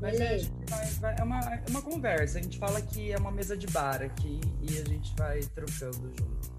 [0.00, 2.38] Mas é, vai, vai, é, uma, é uma conversa.
[2.38, 6.10] A gente fala que é uma mesa de bar aqui e a gente vai trocando
[6.18, 6.50] junto.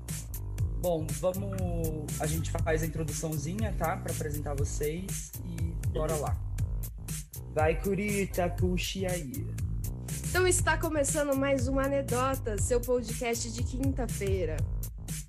[0.80, 2.20] Bom, vamos.
[2.20, 3.98] A gente faz a introduçãozinha, tá?
[3.98, 6.38] Para apresentar vocês e bora lá.
[7.54, 9.48] Vai, Curita, puxe aí.
[10.30, 14.56] Então está começando mais uma Anedota, seu podcast de quinta-feira.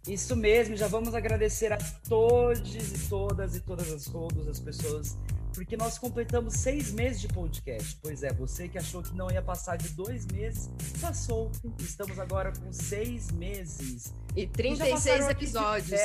[0.06, 5.18] Isso mesmo, já vamos agradecer a todos e todas e todas as todas as pessoas
[5.54, 7.98] porque nós completamos seis meses de podcast.
[8.02, 11.50] Pois é, você que achou que não ia passar de dois meses, passou.
[11.78, 14.12] Estamos agora com seis meses.
[14.36, 16.00] E 36 e episódios.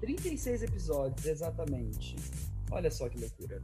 [0.00, 2.16] 36 episódios, exatamente.
[2.70, 3.62] Olha só que loucura.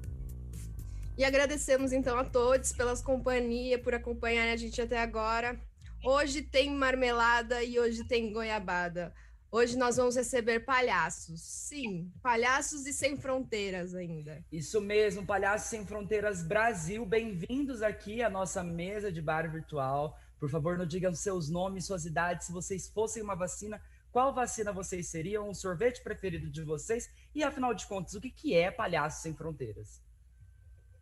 [1.16, 5.59] E agradecemos então a todos pelas companhia, por acompanhar a gente até agora.
[6.04, 9.12] Hoje tem marmelada e hoje tem goiabada.
[9.50, 11.41] Hoje nós vamos receber palhaços.
[11.41, 14.45] Sim, palhaços e sem fronteiras ainda.
[14.50, 17.06] Isso mesmo, Palhaços Sem Fronteiras Brasil.
[17.06, 20.18] Bem-vindos aqui à nossa mesa de bar virtual.
[20.38, 22.46] Por favor, não digam seus nomes, suas idades.
[22.48, 25.49] Se vocês fossem uma vacina, qual vacina vocês seriam?
[25.49, 27.09] O sorvete preferido de vocês?
[27.34, 30.02] E afinal de contas, o que, que é Palhaços Sem Fronteiras?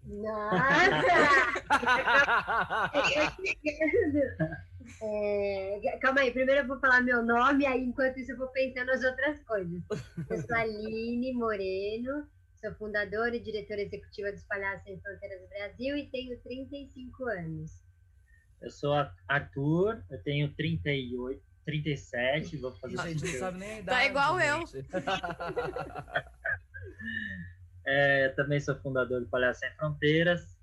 [0.04, 0.58] Nossa!
[5.02, 8.86] É, calma aí, primeiro eu vou falar meu nome, aí enquanto isso eu vou pensando
[8.86, 9.82] nas outras coisas.
[10.30, 12.26] Eu sou Aline Moreno,
[12.60, 17.70] sou fundadora e diretora executiva dos Palhaços Sem Fronteiras do Brasil e tenho 35 anos.
[18.60, 18.92] Eu sou
[19.28, 23.98] Arthur, eu tenho 38, 37, vou fazer A gente não sabe nem a Tá idade.
[23.98, 24.66] Tá igual eu.
[24.66, 24.86] gente.
[27.86, 30.56] É, também sou fundador do Palhaços Sem Fronteiras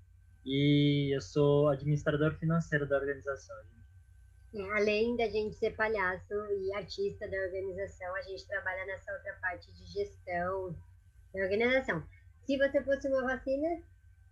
[0.44, 3.54] e eu sou administrador financeiro da organização.
[4.54, 9.32] É, além da gente ser palhaço e artista da organização, a gente trabalha nessa outra
[9.40, 10.76] parte de gestão
[11.34, 12.06] da organização.
[12.46, 13.82] Se você fosse uma vacina,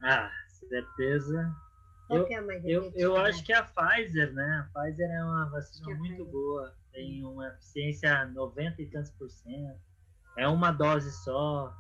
[0.03, 1.55] Ah, certeza.
[2.07, 4.69] qual Eu, que é a mais eu, eu acho que é a Pfizer, né?
[4.75, 6.33] A Pfizer é uma vacina é muito Pfizer.
[6.33, 9.81] boa, tem uma eficiência 90 e tantos por cento.
[10.37, 11.73] É uma dose só,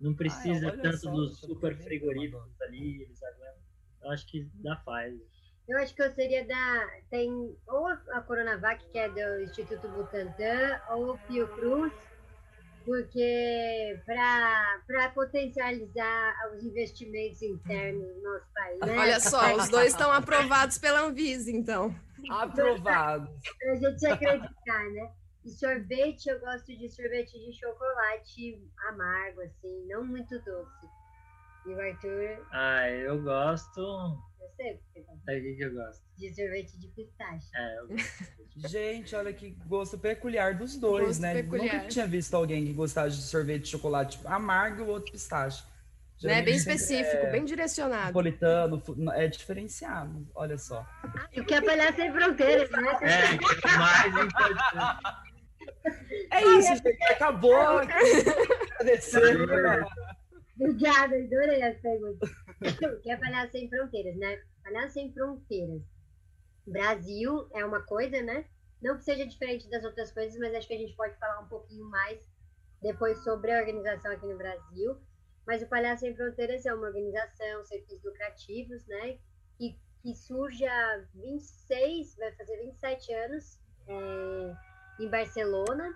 [0.00, 3.62] não precisa Ah, tanto só, dos super frigoríficos ali, eles aguentam.
[4.02, 5.26] Eu acho que da Pfizer.
[5.68, 6.88] Eu acho que eu seria da.
[7.10, 7.30] Tem
[7.66, 11.92] ou a, a Coronavac, que é do Instituto Butantan, ou o Fiocruz,
[12.86, 18.80] porque para potencializar os investimentos internos no nosso país.
[18.80, 18.98] Né?
[18.98, 21.94] Olha só, os dois estão aprovados pela Anvisa, então.
[22.30, 23.28] Aprovado.
[23.58, 25.12] Pra gente acreditar, né?
[25.44, 28.58] E sorvete, eu gosto de sorvete de chocolate
[28.88, 30.88] amargo, assim, não muito doce.
[31.66, 34.18] E o Arthur, Ah, eu gosto.
[34.48, 36.02] Eu sei o que você gosta Sabe o que eu gosto?
[36.16, 37.46] de sorvete de pistache.
[37.54, 38.68] É, eu gosto.
[38.68, 41.34] Gente, olha que gosto peculiar dos dois, Gosto né?
[41.34, 41.76] peculiar.
[41.76, 45.62] Nunca tinha visto alguém que gostasse de sorvete de chocolate amargo e o outro pistache.
[46.22, 46.42] Né?
[46.42, 48.06] Bem específico, é bem direcionado.
[48.06, 48.82] Napolitano,
[49.14, 50.84] é diferenciado, olha só.
[51.32, 52.98] E o que é palhaço sem fronteiras, né?
[53.02, 55.28] É, que é mais importante.
[56.32, 57.78] É isso, gente, acabou.
[57.78, 59.36] Agradecer.
[60.60, 62.30] Obrigada, adorei as perguntas.
[63.02, 64.42] que é Palhaço Sem Fronteiras, né?
[64.62, 65.82] Palhaço Sem Fronteiras.
[66.66, 68.44] Brasil é uma coisa, né?
[68.82, 71.48] Não que seja diferente das outras coisas, mas acho que a gente pode falar um
[71.48, 72.20] pouquinho mais
[72.80, 74.96] depois sobre a organização aqui no Brasil.
[75.46, 79.18] Mas o Palhaço Sem Fronteiras é uma organização sem fins lucrativos, né?
[79.56, 83.58] Que, que surge há 26, vai fazer 27 anos,
[83.88, 85.94] é, em Barcelona.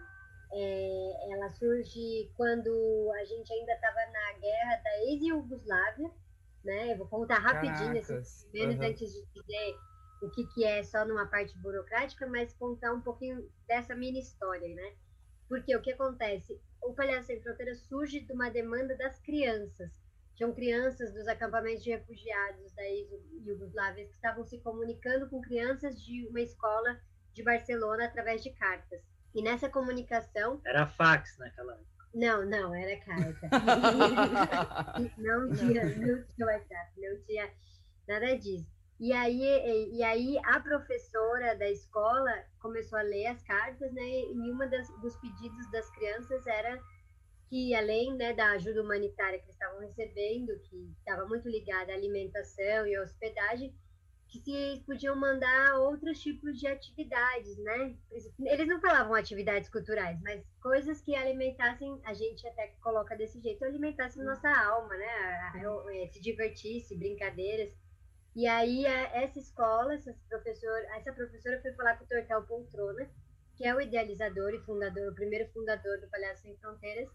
[0.55, 6.11] É, ela surge quando a gente ainda estava na guerra da ex-Yugoslávia,
[6.65, 6.93] né?
[6.93, 8.49] Eu vou contar rapidinho esse Caracas.
[8.53, 8.89] menos Aham.
[8.89, 9.77] antes de dizer
[10.23, 14.73] o que, que é só numa parte burocrática, mas contar um pouquinho dessa mini história,
[14.75, 14.93] né?
[15.49, 16.61] Porque o que acontece?
[16.81, 19.91] O Palhaço Sem Fronteiras surge de uma demanda das crianças.
[20.35, 26.27] Tinham crianças dos acampamentos de refugiados da ex-Yugoslávia que estavam se comunicando com crianças de
[26.29, 26.99] uma escola
[27.35, 29.03] de Barcelona através de cartas.
[29.35, 32.02] E nessa comunicação, Era fax naquela época.
[32.15, 33.49] Não, não, era carta.
[35.19, 37.51] não tinha, não tinha WhatsApp, não tinha
[38.07, 38.71] nada disso.
[39.01, 44.03] E aí, e, e aí a professora da escola começou a ler as cartas, né?
[44.03, 46.81] E uma das, dos pedidos das crianças era
[47.49, 51.95] que além né, da ajuda humanitária que eles estavam recebendo, que estava muito ligada à
[51.95, 53.75] alimentação e à hospedagem,
[54.33, 57.95] que se podiam mandar outros tipos de atividades, né?
[58.41, 63.63] Eles não falavam atividades culturais, mas coisas que alimentassem, a gente até coloca desse jeito,
[63.65, 65.07] alimentassem nossa alma, né?
[65.07, 67.71] A- Se divertisse, brincadeiras.
[68.35, 73.11] E aí essa escola, essa professora, essa professora foi falar com o Tortel Poltrona,
[73.55, 77.11] que é o idealizador e fundador, o primeiro fundador do Palhaço Sem Fronteiras,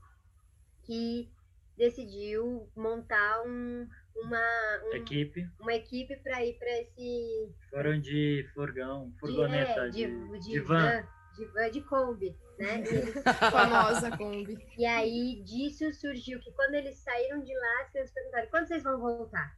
[0.83, 1.31] que
[1.75, 3.87] decidiu montar um,
[4.23, 5.47] uma, um- Equipe.
[5.59, 10.49] uma equipe para ir para esse Foram de furgão, de, furgoneta, é, de, de, de
[10.49, 10.79] de van.
[10.81, 12.83] van, de van de Kombi, né?
[12.83, 14.57] E, eles- Famosa Kombi.
[14.77, 18.83] e aí disso surgiu que quando eles saíram de lá, as crianças perguntaram quando vocês
[18.83, 19.55] vão voltar?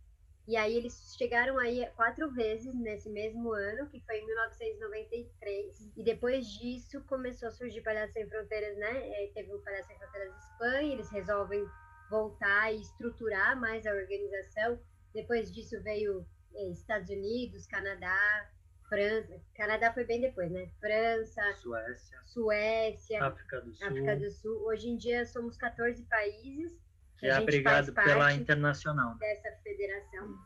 [0.48, 5.92] E aí eles chegaram aí quatro vezes nesse mesmo ano, que foi em 1993.
[5.96, 8.90] E depois disso começou a surgir Palhaços Sem Fronteiras, né?
[9.12, 11.64] É, teve o Palhaços Sem Fronteiras Espanha, eles resolvem
[12.10, 14.80] voltar e estruturar mais a organização.
[15.14, 16.26] Depois disso veio
[16.56, 18.50] é, Estados Unidos, Canadá,
[18.88, 19.42] França.
[19.56, 20.70] Canadá foi bem depois, né?
[20.80, 24.62] França, Suécia, Suécia, África do Sul, África do Sul.
[24.66, 26.78] Hoje em dia somos 14 países
[27.20, 29.16] que é a gente abrigado faz pela parte internacional.
[29.18, 30.38] dessa federação.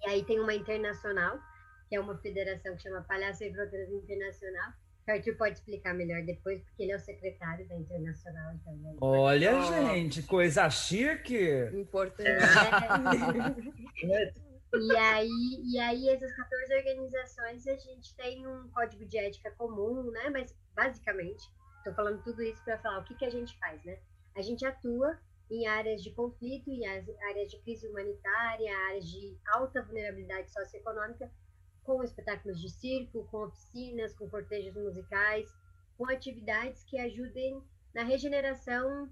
[0.00, 1.38] E aí tem uma internacional,
[1.88, 4.72] que é uma federação que chama Palhaço Sem Fronteiras Internacional.
[5.06, 8.96] O Arthur pode explicar melhor depois, porque ele é o secretário da internacional também.
[9.00, 9.62] Olha, Ó.
[9.62, 11.68] gente, coisa chique.
[11.74, 12.24] Importante.
[14.76, 15.28] E aí,
[15.72, 20.30] e aí essas 14 organizações a gente tem um código de ética comum, né?
[20.30, 21.48] Mas basicamente,
[21.78, 23.98] estou falando tudo isso para falar o que, que a gente faz, né?
[24.34, 25.16] A gente atua
[25.48, 31.30] em áreas de conflito, em áreas de crise humanitária, áreas de alta vulnerabilidade socioeconômica,
[31.84, 35.48] com espetáculos de circo, com oficinas, com cortejos musicais,
[35.96, 37.62] com atividades que ajudem
[37.94, 39.08] na regeneração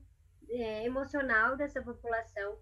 [0.50, 2.58] eh, emocional dessa população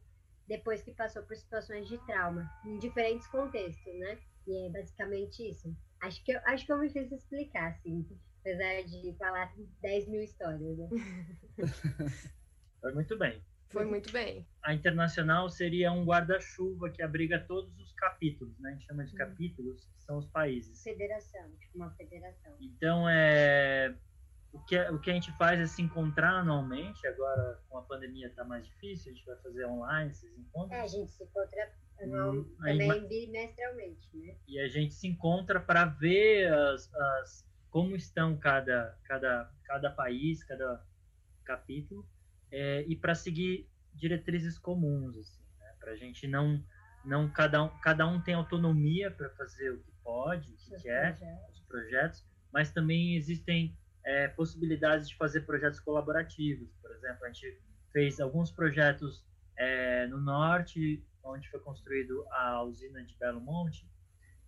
[0.46, 4.18] depois que passou por situações de trauma, em diferentes contextos, né?
[4.48, 5.72] E é basicamente isso.
[6.00, 8.04] Acho que eu, acho que eu me fiz explicar, assim,
[8.40, 10.88] apesar de falar 10 mil histórias, né?
[12.80, 13.40] Foi muito bem.
[13.70, 14.46] Foi muito bem.
[14.64, 18.70] A internacional seria um guarda-chuva que abriga todos os capítulos, né?
[18.70, 20.82] A gente chama de capítulos, que são os países.
[20.82, 22.56] Federação, tipo uma federação.
[22.61, 23.94] Então, é,
[24.52, 27.06] o, que, o que a gente faz é se encontrar anualmente.
[27.06, 30.73] Agora, com a pandemia, está mais difícil, a gente vai fazer online esses encontros.
[30.73, 34.37] É, a gente se encontra anual- Hum, aí também bimestralmente, né?
[34.49, 40.43] e a gente se encontra para ver as, as- como estão cada, cada, cada país,
[40.43, 40.84] cada
[41.44, 42.05] capítulo,
[42.52, 45.73] é, e para seguir diretrizes comuns, assim, né?
[45.79, 46.62] para a gente não,
[47.05, 50.82] não cada, um, cada um tem autonomia para fazer o que pode, o que Seus
[50.82, 51.55] quer, projetos.
[51.55, 56.69] os projetos, mas também existem é, possibilidades de fazer projetos colaborativos.
[56.81, 57.61] Por exemplo, a gente
[57.93, 59.25] fez alguns projetos
[59.56, 63.87] é, no norte, onde foi construído a usina de Belo Monte,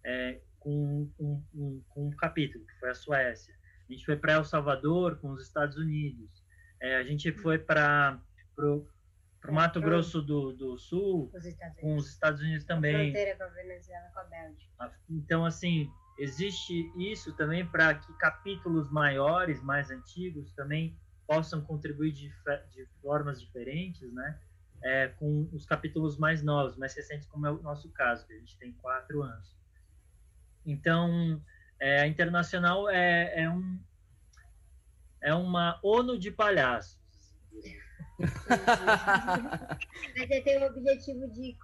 [0.05, 3.55] é, com, com um capítulo, que foi a Suécia.
[3.89, 6.42] A gente foi para El Salvador com os Estados Unidos.
[6.83, 8.21] É, a gente foi para
[8.65, 11.47] o Mato pro- Grosso do, do Sul Os
[11.81, 13.13] com os Estados Unidos A também.
[13.13, 14.93] fronteira com a Venezuela, com a Bélgica.
[15.09, 15.89] Então, assim,
[16.19, 22.29] existe isso também para que capítulos maiores, mais antigos, também possam contribuir de,
[22.73, 24.41] de formas diferentes, né?
[24.85, 28.39] É, com os capítulos mais novos, mais recentes, como é o nosso caso, que a
[28.39, 29.57] gente tem quatro anos.
[30.67, 31.41] Então,
[31.81, 33.79] é, a Internacional é, é, um,
[35.23, 37.01] é uma ONU de palhaços.
[40.17, 41.57] Mas ele tem o objetivo de,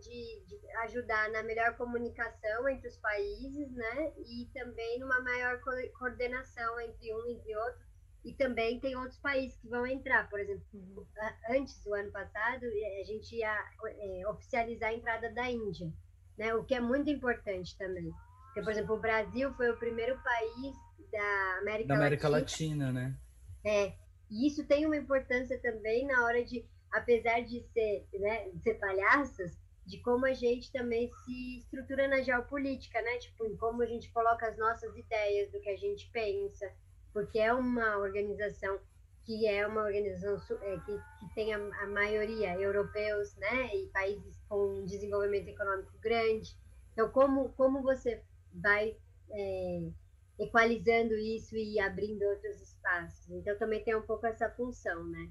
[0.00, 4.12] de, de ajudar na melhor comunicação entre os países, né?
[4.18, 7.86] E também numa maior co- coordenação entre um e outro.
[8.24, 10.28] E também tem outros países que vão entrar.
[10.28, 11.06] Por exemplo,
[11.48, 15.92] antes do ano passado, a gente ia eh, oficializar a entrada da Índia,
[16.36, 16.54] né?
[16.54, 18.10] O que é muito importante também.
[18.56, 20.74] Porque, por exemplo, o Brasil foi o primeiro país
[21.12, 23.16] da América, Da América Latina Latina, né?
[23.62, 23.92] é,
[24.30, 28.76] e isso tem uma importância também na hora de, apesar de ser, né, de ser
[28.76, 29.52] palhaços,
[29.84, 33.18] de como a gente também se estrutura na geopolítica, né?
[33.18, 36.72] Tipo, em como a gente coloca as nossas ideias, do que a gente pensa,
[37.12, 38.80] porque é uma organização
[39.26, 44.40] que é uma organização é, que, que tem a, a maioria europeus, né, e países
[44.48, 46.56] com um desenvolvimento econômico grande.
[46.94, 48.22] Então, como, como você
[48.56, 48.96] vai
[49.30, 49.90] é,
[50.38, 53.30] equalizando isso e abrindo outros espaços.
[53.30, 55.30] Então também tem um pouco essa função, né?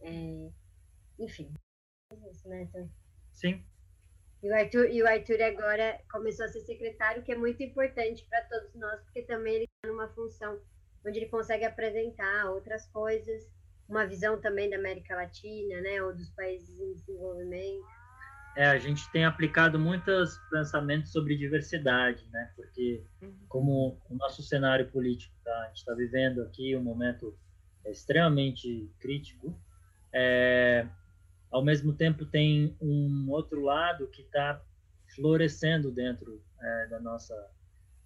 [0.00, 0.50] É,
[1.18, 1.52] enfim,
[2.12, 2.62] é isso, né?
[2.62, 2.88] Então,
[3.32, 3.62] Sim,
[4.42, 8.26] E o, Arthur, e o Arthur agora começou a ser secretário, que é muito importante
[8.28, 10.60] para todos nós, porque também ele está numa função
[11.04, 13.48] onde ele consegue apresentar outras coisas,
[13.88, 16.02] uma visão também da América Latina, né?
[16.02, 17.86] Ou dos países em desenvolvimento.
[18.56, 22.50] É, a gente tem aplicado muitos pensamentos sobre diversidade, né?
[22.56, 23.04] Porque
[23.48, 27.38] como o nosso cenário político, tá, a gente está vivendo aqui um momento
[27.84, 29.54] extremamente crítico,
[30.10, 30.88] é,
[31.50, 34.58] ao mesmo tempo tem um outro lado que está
[35.14, 37.34] florescendo dentro é, da nossa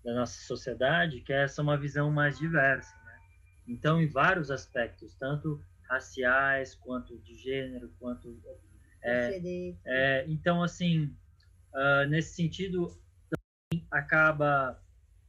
[0.03, 3.19] da nossa sociedade, que é essa uma visão mais diversa, né?
[3.69, 8.41] Então, em vários aspectos, tanto raciais quanto de gênero, quanto
[9.03, 11.15] É, é, então, assim,
[11.75, 12.97] uh, nesse sentido,
[13.91, 14.81] acaba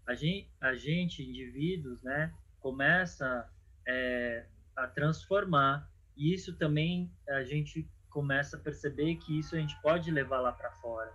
[0.05, 3.49] a gente, a gente, indivíduos, né, começa
[3.87, 5.89] é, a transformar.
[6.15, 10.51] E isso também a gente começa a perceber que isso a gente pode levar lá
[10.51, 11.11] para fora.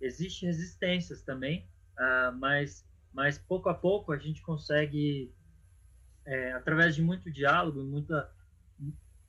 [0.00, 1.66] Existem resistências também,
[1.98, 5.34] uh, mas, mas pouco a pouco a gente consegue,
[6.24, 8.30] é, através de muito diálogo, muita,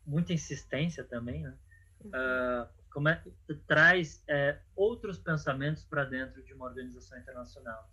[0.05, 1.57] muita insistência também, né?
[2.05, 3.21] Uh, como é,
[3.67, 7.87] traz é, outros pensamentos para dentro de uma organização internacional.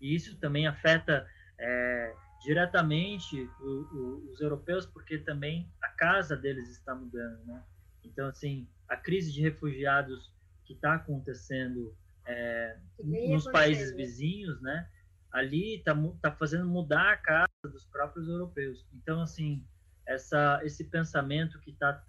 [0.00, 1.28] E isso também afeta
[1.58, 2.14] é,
[2.44, 7.64] diretamente o, o, os europeus, porque também a casa deles está mudando, né?
[8.04, 10.32] Então, assim, a crise de refugiados
[10.64, 14.88] que está acontecendo é, nos países vizinhos, né?
[15.32, 18.86] Ali está tá fazendo mudar a casa dos próprios europeus.
[18.92, 19.66] Então, assim,
[20.08, 22.02] essa, esse pensamento que está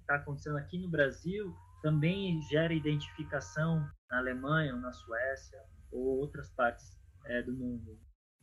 [0.00, 6.50] está acontecendo aqui no Brasil, também gera identificação na Alemanha, ou na Suécia, ou outras
[6.50, 7.98] partes é, do mundo.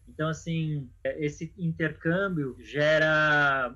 [0.07, 3.75] Então, assim, é, esse intercâmbio gera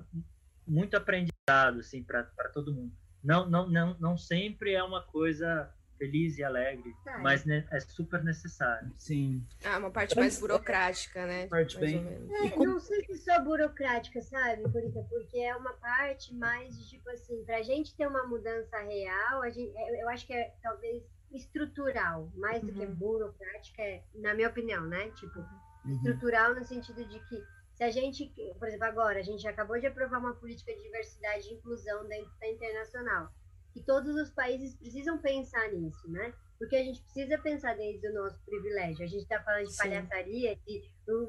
[0.66, 2.22] muito aprendizado assim, para
[2.52, 2.92] todo mundo.
[3.22, 7.18] Não, não, não, não sempre é uma coisa feliz e alegre, é.
[7.18, 8.92] mas é super necessário.
[8.98, 9.44] Sim.
[9.64, 11.46] Ah, uma parte mais burocrática, né?
[11.46, 12.06] Parte mais bem.
[12.52, 14.62] É, não sei se só burocrática, sabe,
[15.08, 19.42] Porque é uma parte mais de tipo assim, para a gente ter uma mudança real,
[19.42, 22.74] a gente, é, eu acho que é talvez estrutural, mais do uhum.
[22.74, 23.82] que burocrática,
[24.14, 25.10] na minha opinião, né?
[25.10, 25.92] Tipo, uhum.
[25.92, 29.86] estrutural no sentido de que se a gente, por exemplo, agora a gente acabou de
[29.86, 33.32] aprovar uma política de diversidade e inclusão dentro da internacional,
[33.74, 36.32] que todos os países precisam pensar nisso, né?
[36.58, 39.04] Porque a gente precisa pensar desde o nosso privilégio.
[39.04, 39.78] A gente está falando de Sim.
[39.78, 40.82] palhaçaria, de,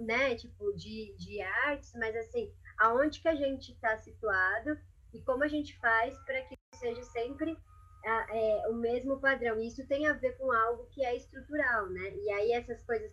[0.05, 4.77] né, tipo, de, de artes, mas assim, aonde que a gente está situado
[5.11, 7.57] e como a gente faz para que seja sempre
[8.05, 9.59] é, o mesmo padrão.
[9.59, 12.13] Isso tem a ver com algo que é estrutural, né?
[12.15, 13.11] E aí essas coisas.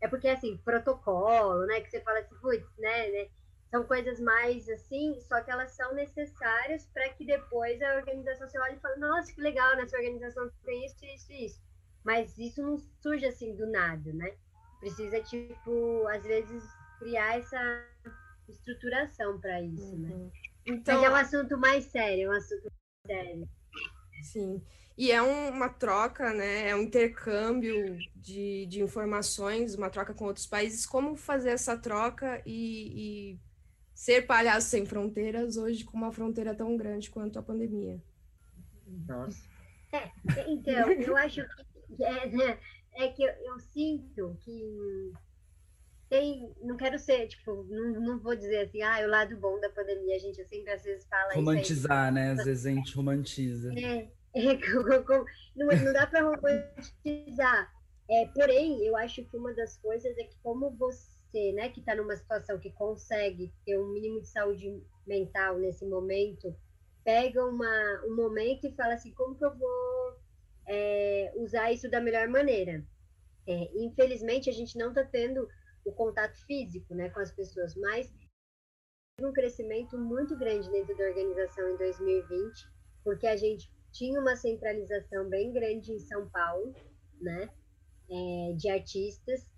[0.00, 1.80] É porque, assim, protocolo, né?
[1.80, 3.28] Que você fala assim, putz, né, né?
[3.72, 8.58] São coisas mais assim, só que elas são necessárias para que depois a organização se
[8.58, 11.62] olhe e fale, nossa, que legal, nessa organização tem isso, isso, isso.
[12.04, 14.34] Mas isso não surge assim do nada, né?
[14.78, 16.62] Precisa, tipo, às vezes,
[16.98, 17.86] criar essa
[18.46, 20.10] estruturação para isso, né?
[20.10, 20.24] uhum.
[20.26, 20.30] né?
[20.66, 23.48] Então, Mas é um assunto mais sério, é um assunto mais sério.
[24.22, 24.62] Sim.
[24.96, 26.68] E é um, uma troca, né?
[26.68, 30.84] É um intercâmbio de, de informações, uma troca com outros países.
[30.84, 33.40] Como fazer essa troca e, e
[33.94, 38.02] ser palhaço sem fronteiras hoje com uma fronteira tão grande quanto a pandemia?
[39.06, 39.52] Nossa.
[39.92, 40.10] É,
[40.48, 41.42] então, eu acho
[41.96, 42.58] que é, né,
[42.94, 45.12] é que eu, eu, sinto que
[46.08, 49.60] tem, não quero ser, tipo, não, não vou dizer assim, ah, é o lado bom
[49.60, 52.30] da pandemia, a gente sempre às vezes fala Romantizar, aí, né?
[52.32, 53.72] Às vezes a gente romantiza.
[53.78, 54.42] É, é
[55.56, 57.72] não, não dá para romantizar.
[58.10, 61.11] É, porém, eu acho que uma das coisas é que como você,
[61.54, 66.54] né, que está numa situação que consegue ter um mínimo de saúde mental nesse momento,
[67.04, 70.16] pega uma, um momento e fala assim, como que eu vou
[70.66, 72.84] é, usar isso da melhor maneira?
[73.46, 75.48] É, infelizmente, a gente não está tendo
[75.84, 78.12] o contato físico né, com as pessoas, mas
[79.16, 82.68] teve um crescimento muito grande dentro da organização em 2020,
[83.02, 86.72] porque a gente tinha uma centralização bem grande em São Paulo,
[87.20, 87.50] né,
[88.10, 89.50] é, de artistas,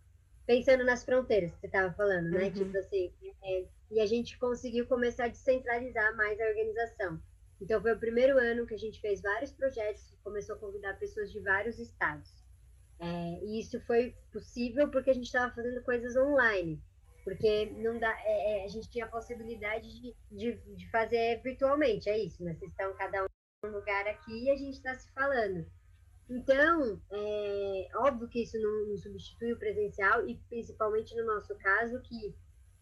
[0.47, 2.53] pensando nas fronteiras que você estava falando, né, uhum.
[2.53, 7.21] tipo assim, é, e a gente conseguiu começar a descentralizar mais a organização.
[7.61, 11.31] Então foi o primeiro ano que a gente fez vários projetos, começou a convidar pessoas
[11.33, 12.45] de vários estados.
[12.99, 16.81] É, e isso foi possível porque a gente estava fazendo coisas online,
[17.25, 22.09] porque não dá, é, é, a gente tinha a possibilidade de, de, de, fazer virtualmente,
[22.09, 22.55] é isso, né?
[22.55, 23.27] Vocês estão cada um
[23.65, 25.67] num lugar aqui e a gente está se falando.
[26.28, 32.00] Então, é óbvio que isso não, não, substitui o presencial e principalmente no nosso caso,
[32.00, 32.35] que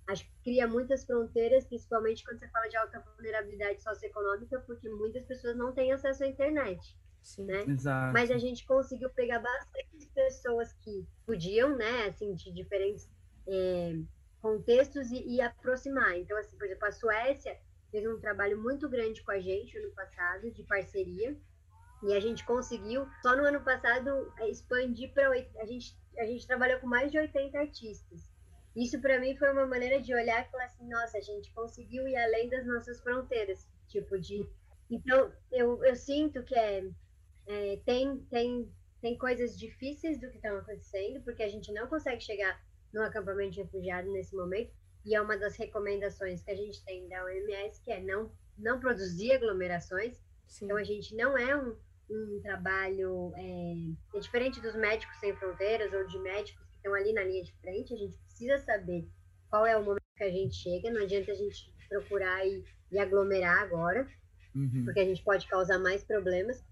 [0.07, 5.25] acho que cria muitas fronteiras, principalmente quando você fala de alta vulnerabilidade socioeconômica, porque muitas
[5.25, 6.97] pessoas não têm acesso à internet.
[7.23, 7.45] Sim.
[7.45, 7.65] Né?
[7.69, 8.13] Exato.
[8.13, 13.09] Mas a gente conseguiu pegar bastante pessoas que podiam, né, assim, de diferentes
[13.47, 13.97] é,
[14.41, 16.19] contextos e, e, aproximar.
[16.19, 17.57] Então, assim, por exemplo, a Suécia
[17.91, 21.37] fez um trabalho muito grande com a gente ano passado, de parceria,
[22.03, 25.31] e a gente conseguiu, só no ano passado, expandir para.
[25.31, 28.31] A gente, a gente trabalhou com mais de 80 artistas.
[28.75, 32.07] Isso, para mim, foi uma maneira de olhar e falar assim: nossa, a gente conseguiu
[32.09, 33.69] ir além das nossas fronteiras.
[33.89, 34.49] Tipo, de.
[34.91, 36.91] Então, eu, eu sinto que é
[37.47, 42.23] é, tem, tem, tem coisas difíceis do que estão acontecendo, porque a gente não consegue
[42.23, 42.61] chegar
[42.93, 44.73] no acampamento de refugiado nesse momento,
[45.05, 48.79] e é uma das recomendações que a gente tem da OMS, que é não, não
[48.79, 50.23] produzir aglomerações.
[50.47, 50.67] Sim.
[50.67, 51.77] Então, a gente não é um,
[52.13, 53.75] um trabalho é,
[54.17, 57.53] é diferente dos médicos sem fronteiras ou de médicos que estão ali na linha de
[57.61, 57.95] frente.
[57.95, 59.09] A gente precisa saber
[59.51, 60.91] qual é o momento que a gente chega.
[60.91, 64.09] Não adianta a gente procurar e, e aglomerar agora,
[64.55, 64.85] uhum.
[64.85, 66.65] porque a gente pode causar mais problemas.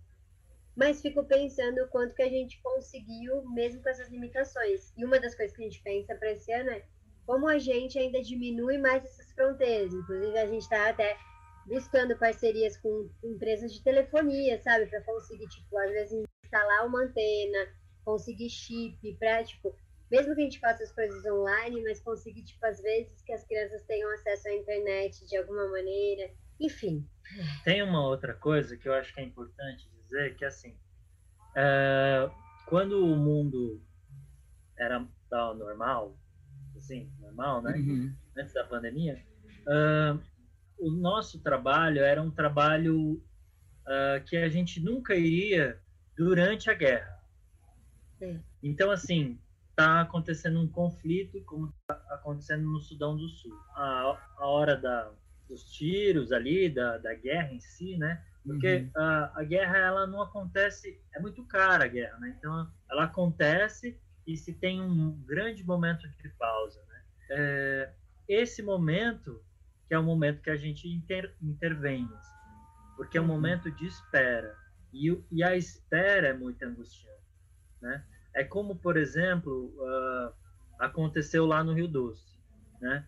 [0.77, 4.93] Mas fico pensando o quanto que a gente conseguiu, mesmo com essas limitações.
[4.97, 6.85] E uma das coisas que a gente pensa para esse ano é
[7.27, 9.93] como a gente ainda diminui mais essas fronteiras.
[9.93, 11.17] Inclusive, a gente está até
[11.71, 14.87] buscando parcerias com empresas de telefonia, sabe?
[14.87, 17.69] Para conseguir, tipo, às vezes instalar uma antena,
[18.05, 19.75] conseguir chip, para, tipo,
[20.11, 23.45] mesmo que a gente faça as coisas online, mas conseguir, tipo, às vezes que as
[23.47, 27.09] crianças tenham acesso à internet de alguma maneira, enfim.
[27.65, 30.77] Tem uma outra coisa que eu acho que é importante dizer, que assim,
[31.55, 32.29] é,
[32.67, 33.81] quando o mundo
[34.77, 36.19] era tal normal,
[36.77, 37.73] assim, normal, né?
[37.77, 38.13] Uhum.
[38.37, 39.23] Antes da pandemia,
[39.69, 40.21] uh,
[40.81, 43.23] o nosso trabalho era um trabalho
[43.87, 45.81] uh, que a gente nunca iria
[46.17, 47.19] durante a guerra.
[48.19, 48.43] Sim.
[48.63, 49.39] Então, assim,
[49.71, 53.57] está acontecendo um conflito, como está acontecendo no Sudão do Sul.
[53.75, 55.13] A, a hora da,
[55.49, 58.25] dos tiros ali, da, da guerra em si, né?
[58.45, 59.03] Porque uhum.
[59.03, 61.01] a, a guerra, ela não acontece...
[61.15, 62.35] É muito cara a guerra, né?
[62.39, 67.03] Então, ela acontece e se tem um grande momento de pausa, né?
[67.31, 67.93] É,
[68.29, 69.43] esse momento
[69.91, 72.37] que é o momento que a gente inter, intervém, assim,
[72.97, 73.31] porque é um uhum.
[73.33, 74.57] momento de espera.
[74.93, 77.27] E, e a espera é muito angustiante,
[77.83, 78.05] né?
[78.33, 80.33] É como, por exemplo, uh,
[80.79, 82.39] aconteceu lá no Rio Doce,
[82.81, 83.05] né?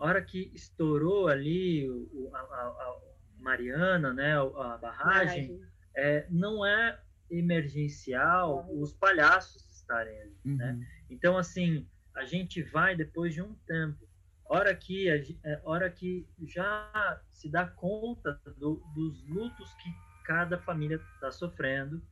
[0.00, 3.00] A hora que estourou ali o, a, a, a,
[3.38, 5.62] Mariana, né, a barragem,
[5.96, 7.00] é, não é
[7.30, 10.72] emergencial os palhaços estarem ali, né?
[10.72, 10.78] uhum.
[10.80, 10.86] né?
[11.08, 11.86] Então, assim,
[12.16, 14.09] a gente vai depois de um tempo
[14.50, 20.96] hora que, é, hora que já se dá conta do, dos lutos que cada família
[21.14, 22.02] está sofrendo,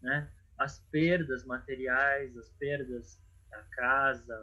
[0.00, 0.30] né?
[0.56, 4.34] As perdas materiais, as perdas da casa,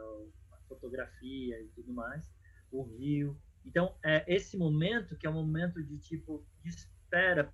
[0.52, 2.30] a fotografia e tudo mais,
[2.70, 3.40] o rio.
[3.64, 7.50] Então, é esse momento que é um momento de tipo de espera,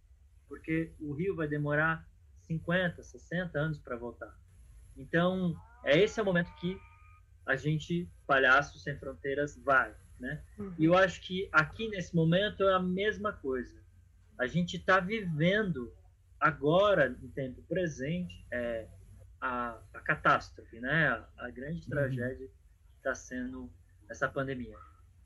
[0.49, 2.09] porque o rio vai demorar
[2.41, 4.37] 50, 60 anos para voltar.
[4.97, 6.77] Então, é esse é o momento que
[7.47, 9.95] a gente, Palhaço Sem Fronteiras, vai.
[10.23, 10.41] Né?
[10.57, 10.73] Uhum.
[10.79, 13.83] E eu acho que aqui nesse momento é a mesma coisa.
[14.39, 15.93] A gente está vivendo
[16.39, 18.87] agora, no tempo presente, é,
[19.41, 21.09] a, a catástrofe, né?
[21.09, 21.91] a, a grande uhum.
[21.91, 23.69] tragédia que está sendo
[24.09, 24.77] essa pandemia.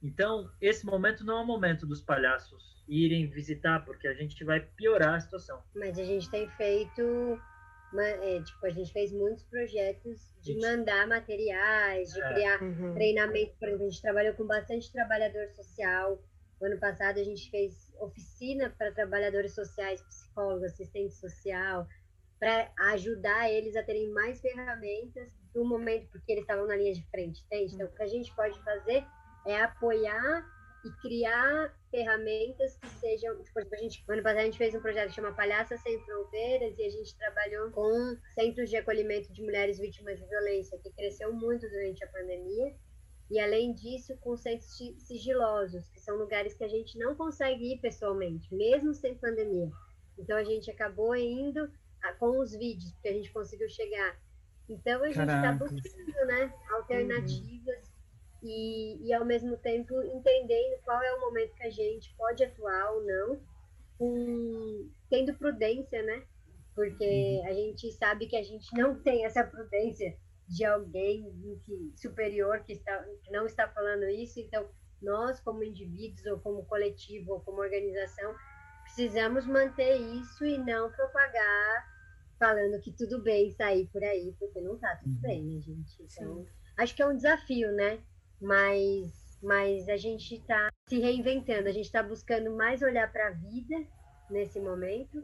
[0.02, 4.61] Então, esse momento não é o momento dos palhaços irem visitar, porque a gente vai
[4.61, 5.62] piorar a situação.
[5.74, 7.38] Mas a gente tem feito
[7.94, 12.33] é, tipo, a gente fez muitos projetos de mandar materiais, de é.
[12.33, 12.94] criar uhum.
[12.94, 13.55] treinamento.
[13.59, 16.22] Por exemplo, a gente trabalhou com bastante trabalhador social.
[16.61, 21.87] No ano passado, a gente fez oficina para trabalhadores sociais, psicólogos, assistente social,
[22.38, 27.03] para ajudar eles a terem mais ferramentas no momento, porque eles estavam na linha de
[27.11, 27.75] frente, entende?
[27.75, 29.05] Então, o que a gente pode fazer
[29.46, 30.44] é apoiar
[30.87, 33.42] e criar ferramentas que sejam.
[33.42, 36.79] Tipo, a gente, ano passado a gente fez um projeto que chama Palhaça Sem Fronteiras
[36.79, 41.33] e a gente trabalhou com centros de acolhimento de mulheres vítimas de violência, que cresceu
[41.33, 42.75] muito durante a pandemia.
[43.29, 47.81] E além disso, com centros sigilosos, que são lugares que a gente não consegue ir
[47.81, 49.68] pessoalmente, mesmo sem pandemia.
[50.16, 51.68] Então a gente acabou indo
[52.20, 54.16] com os vídeos, porque a gente conseguiu chegar.
[54.68, 57.88] Então a gente está buscando né, alternativas.
[57.88, 57.95] Uhum
[58.46, 62.92] e, e ao mesmo tempo entendendo qual é o momento que a gente pode atuar
[62.92, 63.40] ou não,
[63.98, 66.22] com, tendo prudência, né?
[66.74, 67.04] Porque
[67.42, 67.48] uhum.
[67.48, 71.24] a gente sabe que a gente não tem essa prudência de alguém
[71.64, 74.68] que, superior que, está, que não está falando isso, então
[75.02, 78.35] nós, como indivíduos, ou como coletivo, ou como organização,
[78.85, 81.96] precisamos manter isso e não propagar
[82.38, 85.20] falando que tudo bem sair por aí, porque não está tudo uhum.
[85.20, 86.02] bem, né, gente?
[86.02, 86.46] Então, Sim.
[86.76, 87.98] acho que é um desafio, né?
[88.40, 93.33] Mas, mas a gente está se reinventando, a gente está buscando mais olhar para a
[93.33, 93.87] vida
[94.31, 95.22] nesse momento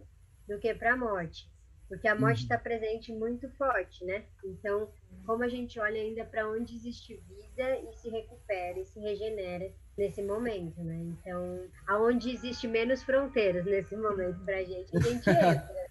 [0.49, 1.49] do que para a morte,
[1.89, 2.63] porque a morte está uhum.
[2.63, 4.25] presente muito forte, né?
[4.45, 4.89] Então,
[5.27, 9.71] como a gente olha ainda para onde existe vida e se recupera e se regenera
[9.97, 10.97] nesse momento, né?
[10.97, 15.83] Então, aonde existe menos fronteiras nesse momento para a gente, a gente entra.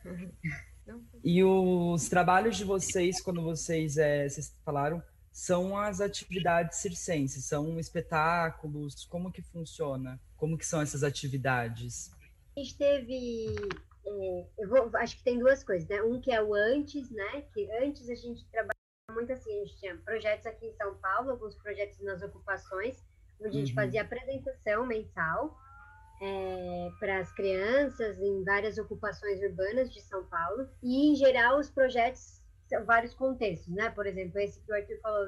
[1.23, 7.79] E os trabalhos de vocês, quando vocês, é, vocês falaram, são as atividades circenses, são
[7.79, 10.19] espetáculos, como que funciona?
[10.35, 12.11] Como que são essas atividades?
[12.57, 13.55] A gente teve,
[14.05, 16.01] é, eu vou, acho que tem duas coisas, né?
[16.03, 17.43] Um que é o antes, né?
[17.53, 18.75] Que antes a gente trabalhava
[19.13, 23.01] muito assim, a gente tinha projetos aqui em São Paulo, alguns projetos nas ocupações,
[23.39, 23.75] onde a gente uhum.
[23.75, 25.57] fazia apresentação mensal,
[26.21, 31.69] é, para as crianças em várias ocupações urbanas de São Paulo e, em geral, os
[31.69, 32.40] projetos
[32.85, 33.89] vários contextos, né?
[33.89, 35.27] Por exemplo, esse que o Arthur falou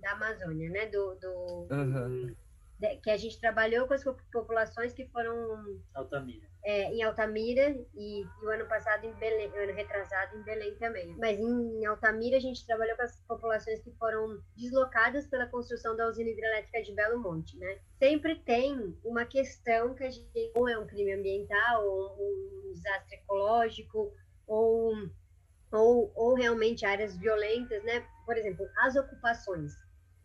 [0.00, 0.86] da Amazônia, né?
[0.86, 2.34] Do, do uhum.
[2.78, 6.46] de, que a gente trabalhou com as populações que foram Altamira.
[6.62, 11.14] É, em Altamira e, e, o ano passado em Belém, ano retrasado em Belém também.
[11.18, 15.94] Mas em, em Altamira a gente trabalhou com as populações que foram deslocadas pela construção
[15.94, 17.78] da usina hidrelétrica de Belo Monte, né?
[17.98, 23.16] Sempre tem uma questão que a gente ou é um crime ambiental, ou um desastre
[23.16, 24.12] ecológico,
[24.46, 24.94] ou
[25.80, 28.06] ou, ou realmente áreas violentas, né?
[28.24, 29.72] Por exemplo, as ocupações,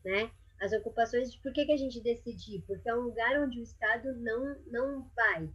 [0.04, 0.32] né?
[0.60, 2.64] As ocupações, por que, que a gente decidir?
[2.68, 5.50] Porque é um lugar onde o Estado não, não vai.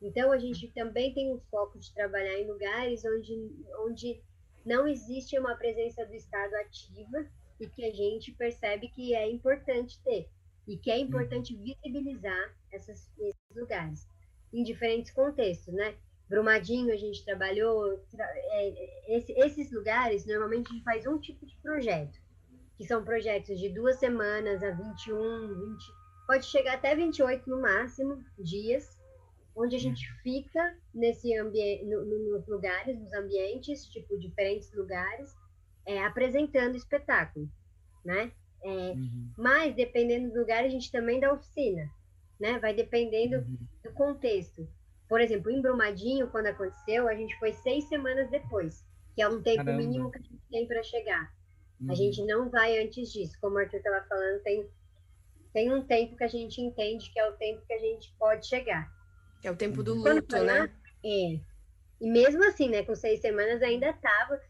[0.00, 4.22] Então, a gente também tem um foco de trabalhar em lugares onde, onde
[4.64, 7.26] não existe uma presença do Estado ativa
[7.60, 10.28] e que a gente percebe que é importante ter
[10.66, 14.06] e que é importante visibilizar essas, esses lugares
[14.52, 15.96] em diferentes contextos, né?
[16.34, 18.02] Brumadinho a gente trabalhou.
[18.18, 22.18] É, esse, esses lugares, normalmente a gente faz um tipo de projeto,
[22.76, 25.84] que são projetos de duas semanas a 21, 20,
[26.26, 28.98] pode chegar até 28 no máximo dias,
[29.54, 35.32] onde a gente fica nesse ambiente, no, no, nos lugares, nos ambientes, tipo diferentes lugares,
[35.86, 37.48] é, apresentando espetáculo,
[38.04, 38.32] né?
[38.64, 39.30] É, uhum.
[39.38, 41.88] Mas dependendo do lugar, a gente também dá oficina,
[42.40, 42.58] né?
[42.58, 43.58] Vai dependendo uhum.
[43.84, 44.66] do contexto.
[45.08, 49.42] Por exemplo, em Brumadinho, quando aconteceu, a gente foi seis semanas depois, que é um
[49.42, 49.82] tempo Caramba.
[49.82, 51.32] mínimo que a gente tem para chegar.
[51.80, 51.90] Uhum.
[51.90, 53.36] A gente não vai antes disso.
[53.40, 54.68] Como o Arthur estava falando, tem,
[55.52, 58.46] tem um tempo que a gente entende que é o tempo que a gente pode
[58.46, 58.90] chegar.
[59.42, 60.72] É o tempo do luto, né?
[61.04, 61.40] É.
[62.00, 64.40] E mesmo assim, né, com seis semanas ainda tava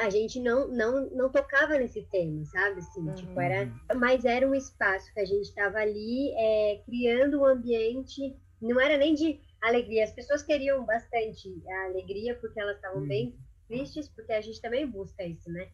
[0.00, 2.80] a gente não, não, não tocava nesse tema, sabe?
[2.80, 3.14] Assim, uhum.
[3.14, 8.36] tipo, era, mas era um espaço que a gente estava ali é, criando um ambiente,
[8.60, 10.04] não era nem de alegria.
[10.04, 13.08] As pessoas queriam bastante a alegria porque elas estavam uhum.
[13.08, 13.34] bem
[13.66, 15.68] tristes, porque a gente também busca isso, né?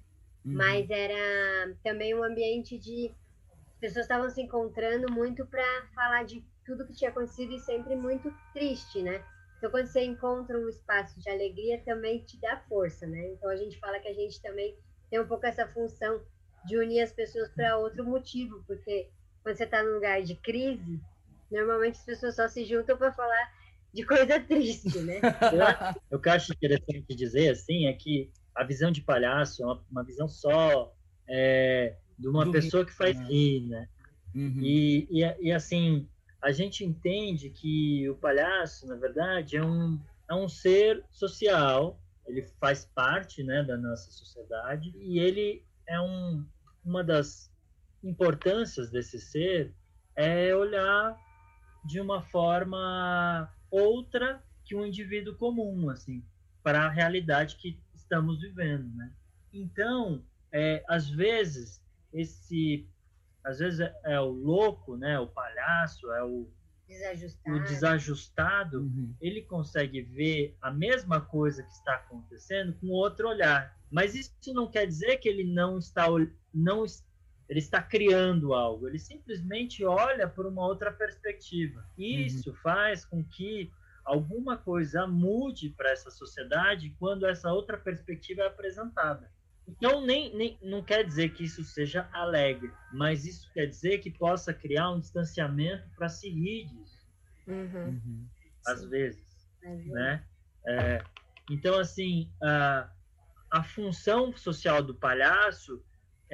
[0.45, 0.55] Uhum.
[0.55, 3.11] Mas era também um ambiente de
[3.75, 7.95] as pessoas estavam se encontrando muito para falar de tudo que tinha acontecido e sempre
[7.95, 9.23] muito triste, né?
[9.59, 13.33] Então, quando você encontra um espaço de alegria, também te dá força, né?
[13.33, 14.77] Então, a gente fala que a gente também
[15.11, 16.21] tem um pouco essa função
[16.67, 19.09] de unir as pessoas para outro motivo, porque
[19.43, 21.01] quando você está num lugar de crise,
[21.51, 23.53] normalmente as pessoas só se juntam para falar
[23.95, 25.21] de coisa triste, né?
[26.11, 29.85] o que eu acho interessante dizer, assim, é que a visão de palhaço é uma,
[29.91, 30.93] uma visão só
[31.29, 33.27] é, de uma Do pessoa rir, que faz né?
[33.27, 33.89] rir, né?
[34.35, 34.61] Uhum.
[34.61, 36.09] E, e, e, assim,
[36.43, 42.43] a gente entende que o palhaço, na verdade, é um, é um ser social, ele
[42.61, 46.45] faz parte né, da nossa sociedade e ele é um,
[46.85, 47.51] uma das
[48.03, 49.73] importâncias desse ser
[50.17, 51.17] é olhar
[51.85, 56.25] de uma forma outra que um indivíduo comum, assim,
[56.63, 59.13] para a realidade que estamos vivendo, né?
[59.53, 61.83] Então, é, às vezes
[62.13, 62.89] esse,
[63.43, 65.19] às vezes é, é, o louco, né?
[65.19, 66.49] O palhaço, é o
[66.87, 69.15] desajustado, o desajustado uhum.
[69.21, 73.77] ele consegue ver a mesma coisa que está acontecendo com outro olhar.
[73.91, 76.07] Mas isso não quer dizer que ele não está
[76.53, 76.85] não
[77.49, 81.85] ele está criando algo, ele simplesmente olha por uma outra perspectiva.
[81.99, 82.57] Isso uhum.
[82.57, 83.71] faz com que
[84.05, 89.31] alguma coisa mude para essa sociedade quando essa outra perspectiva é apresentada.
[89.67, 94.11] Então, nem, nem, não quer dizer que isso seja alegre, mas isso quer dizer que
[94.11, 97.07] possa criar um distanciamento para se rir disso.
[97.47, 97.87] Uhum.
[97.87, 98.29] uhum.
[98.67, 98.89] Às Sim.
[98.89, 99.25] vezes.
[99.63, 100.23] Né?
[100.67, 101.03] É,
[101.51, 102.91] então, assim, a,
[103.51, 105.83] a função social do palhaço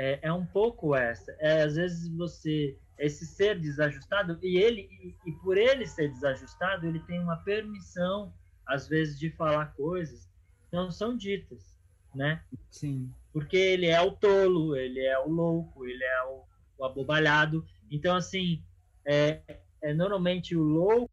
[0.01, 1.31] é, é um pouco essa.
[1.39, 6.87] É, às vezes você esse ser desajustado e ele e, e, por ele ser desajustado
[6.87, 8.33] ele tem uma permissão
[8.67, 10.27] às vezes de falar coisas
[10.69, 11.79] que não são ditas,
[12.15, 12.43] né?
[12.71, 13.13] Sim.
[13.33, 16.45] Porque ele é o tolo, ele é o louco, ele é o,
[16.79, 17.65] o abobalhado.
[17.91, 18.65] Então assim
[19.05, 19.43] é,
[19.83, 21.11] é normalmente o louco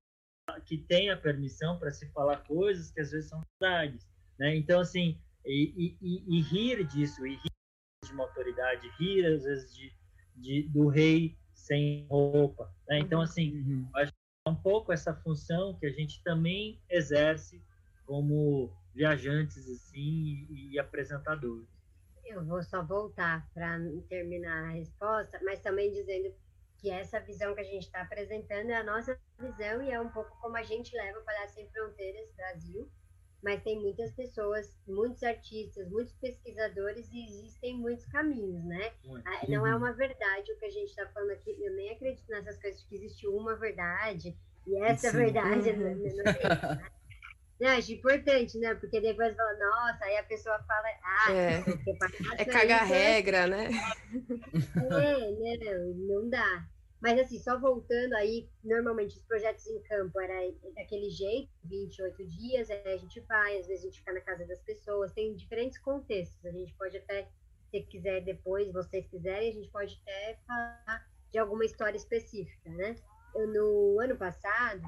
[0.66, 4.08] que tem a permissão para se falar coisas que às vezes são verdades,
[4.40, 4.56] né?
[4.56, 7.57] Então assim e, e, e rir disso, e rir
[8.08, 9.94] de uma autoridade, rir às vezes de,
[10.36, 12.72] de do rei sem roupa.
[12.88, 13.00] Né?
[13.00, 13.90] Então, assim, uhum.
[13.96, 17.62] acho que é um pouco essa função que a gente também exerce
[18.06, 21.68] como viajantes assim e, e apresentadores.
[22.26, 23.78] Eu vou só voltar para
[24.10, 26.34] terminar a resposta, mas também dizendo
[26.78, 30.10] que essa visão que a gente está apresentando é a nossa visão e é um
[30.10, 32.90] pouco como a gente leva o Palhaço Sem Fronteiras Brasil
[33.48, 38.92] mas tem muitas pessoas, muitos artistas, muitos pesquisadores e existem muitos caminhos, né?
[39.26, 39.78] Ah, não é uhum.
[39.78, 41.56] uma verdade o que a gente está falando aqui.
[41.58, 44.36] Eu nem acredito nessas coisas de que existe uma verdade
[44.68, 45.18] E essa Sim.
[45.18, 45.72] é a verdade.
[45.72, 45.94] Né?
[45.94, 46.98] Uhum.
[47.62, 48.76] Não, acho importante, né?
[48.76, 51.64] Porque depois fala, nossa, aí a pessoa fala, ah, é,
[52.42, 53.70] é cagar regra, né?
[54.76, 55.32] É,
[55.64, 56.68] não, não dá.
[57.02, 62.70] Mas assim, só voltando aí, normalmente os projetos em campo era daquele jeito, 28 dias,
[62.70, 65.78] aí a gente vai, às vezes a gente fica na casa das pessoas, tem diferentes
[65.78, 67.30] contextos, a gente pode até,
[67.70, 72.96] se quiser depois, vocês quiserem, a gente pode até falar de alguma história específica, né?
[73.36, 74.82] No ano passado,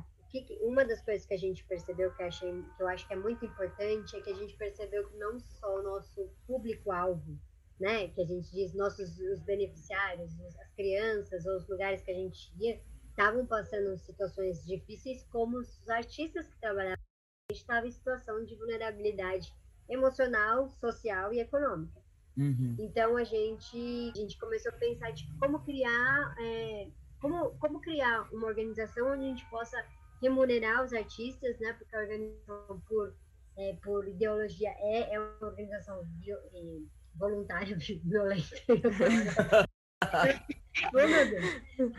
[0.61, 3.45] uma das coisas que a gente percebeu que, achei, que eu acho que é muito
[3.45, 7.39] importante é que a gente percebeu que não só o nosso público-alvo,
[7.79, 12.15] né, que a gente diz nossos os beneficiários, as crianças ou os lugares que a
[12.15, 17.03] gente ia, estavam passando situações difíceis, como os artistas que trabalhavam,
[17.49, 19.53] a gente estava em situação de vulnerabilidade
[19.89, 21.99] emocional, social e econômica.
[22.37, 22.75] Uhum.
[22.79, 26.87] Então a gente, a gente começou a pensar de como criar, é,
[27.19, 29.83] como, como criar uma organização onde a gente possa
[30.21, 31.73] remunerar os artistas, né?
[31.73, 33.13] Porque a organização por,
[33.57, 36.79] é, por ideologia é, é uma organização bio, é,
[37.15, 38.55] voluntária, violenta.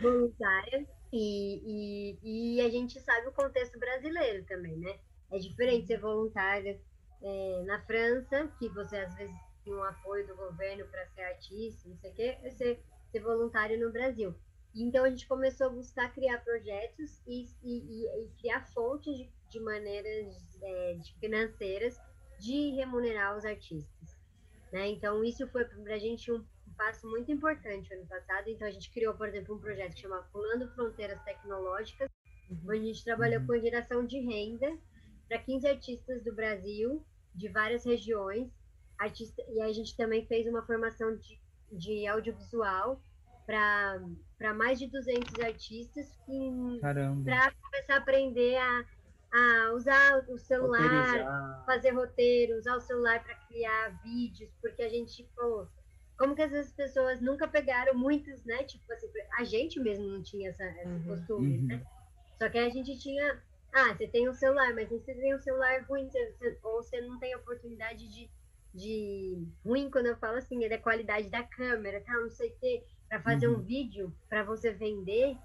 [0.01, 0.87] voluntária.
[1.13, 4.97] E, e, e a gente sabe o contexto brasileiro também, né?
[5.29, 6.79] É diferente ser voluntária
[7.21, 11.87] é, na França, que você às vezes tem um apoio do governo para ser artista,
[11.87, 14.33] não sei o quê, é ser, ser voluntário no Brasil.
[14.73, 19.59] Então a gente começou a buscar criar projetos e, e, e criar fontes de, de
[19.59, 21.99] maneiras é, de financeiras
[22.39, 24.10] de remunerar os artistas.
[24.71, 24.89] Né?
[24.89, 26.43] Então isso foi para a gente um
[26.77, 28.47] passo muito importante ano passado.
[28.49, 32.09] Então a gente criou, por exemplo, um projeto que chama Pulando Fronteiras Tecnológicas,
[32.65, 33.47] onde a gente trabalhou uhum.
[33.47, 34.77] com geração de renda
[35.27, 37.05] para 15 artistas do Brasil,
[37.35, 38.49] de várias regiões.
[38.97, 41.39] Artista, e a gente também fez uma formação de,
[41.71, 43.01] de audiovisual
[43.45, 46.07] para mais de 200 artistas
[46.81, 48.85] para começar a aprender a,
[49.33, 55.23] a usar o celular, fazer roteiro, usar o celular para criar vídeos, porque a gente,
[55.35, 55.65] pô,
[56.17, 58.63] como que essas pessoas nunca pegaram muitos, né?
[58.63, 61.67] Tipo assim, a gente mesmo não tinha essa, esse uhum, costume, uhum.
[61.67, 61.85] né?
[62.37, 63.41] Só que a gente tinha,
[63.73, 67.17] ah, você tem um celular, mas você tem um celular ruim, você, ou você não
[67.19, 68.29] tem oportunidade de,
[68.73, 72.13] de ruim quando eu falo assim, é da qualidade da câmera, tá?
[72.13, 73.55] Não sei o quê para fazer uhum.
[73.55, 75.37] um vídeo para você vender,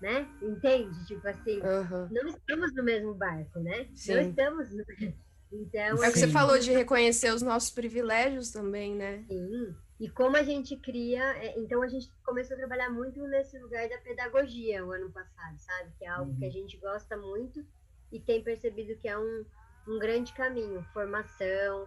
[0.00, 0.26] né?
[0.40, 1.06] Entende?
[1.06, 2.08] Tipo assim, uhum.
[2.10, 3.88] não estamos no mesmo barco, né?
[3.94, 4.14] Sim.
[4.14, 4.84] Não estamos no...
[5.52, 9.24] Então, é o que assim, você falou de reconhecer os nossos privilégios também, né?
[9.28, 9.74] Sim.
[9.98, 13.88] E como a gente cria, é, então a gente começou a trabalhar muito nesse lugar
[13.88, 15.90] da pedagogia o ano passado, sabe?
[15.98, 16.38] Que é algo uhum.
[16.38, 16.52] que a uhum.
[16.52, 17.66] gente gosta muito
[18.12, 19.44] e tem percebido que é um,
[19.88, 21.86] um grande caminho, formação,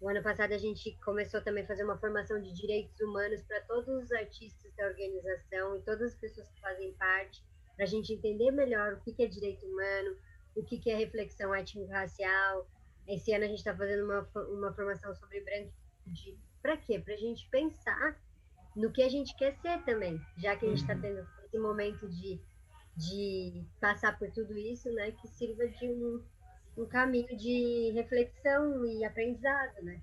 [0.00, 3.60] o ano passado a gente começou também a fazer uma formação de direitos humanos para
[3.62, 7.42] todos os artistas da organização e todas as pessoas que fazem parte,
[7.74, 10.16] para a gente entender melhor o que é direito humano,
[10.54, 12.68] o que é reflexão étnico-racial.
[13.06, 16.38] Esse ano a gente está fazendo uma, uma formação sobre branquitude.
[16.60, 16.98] Para quê?
[16.98, 18.20] Para a gente pensar
[18.74, 21.00] no que a gente quer ser também, já que a gente está uhum.
[21.00, 22.40] tendo esse momento de,
[22.96, 26.22] de passar por tudo isso, né, que sirva de um
[26.76, 30.00] um caminho de reflexão e aprendizado, né?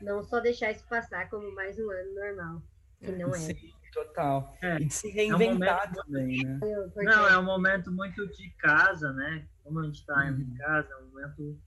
[0.00, 2.62] Não só deixar isso passar como mais um ano normal,
[3.00, 3.38] que não é.
[3.38, 4.54] Sim, total.
[4.60, 6.60] É, e se reinventar é um também, né?
[6.96, 9.46] Não, é um momento muito de casa, né?
[9.62, 10.40] Como a gente está uhum.
[10.40, 11.58] em casa, é um momento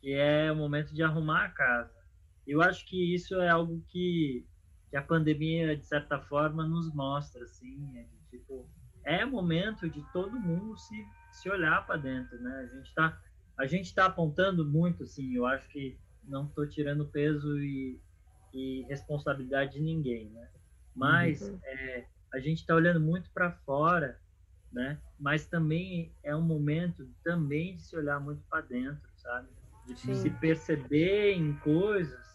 [0.00, 1.94] que é o momento de arrumar a casa.
[2.46, 4.46] Eu acho que isso é algo que,
[4.90, 8.68] que a pandemia, de certa forma, nos mostra, assim, é, tipo,
[9.04, 12.68] é momento de todo mundo se, se olhar para dentro, né?
[12.70, 13.20] A gente está
[13.58, 18.00] a gente está apontando muito, assim, eu acho que não estou tirando peso e,
[18.52, 20.48] e, responsabilidade de ninguém, né?
[20.94, 21.58] Mas uhum.
[21.62, 24.20] é, a gente está olhando muito para fora,
[24.72, 25.00] né?
[25.18, 29.48] Mas também é um momento também de se olhar muito para dentro, sabe?
[29.86, 30.14] De Sim.
[30.14, 32.26] se perceber em coisas